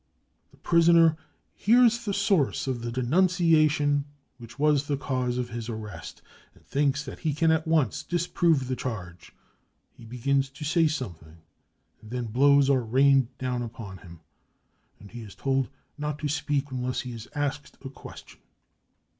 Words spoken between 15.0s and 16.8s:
he is told not to speak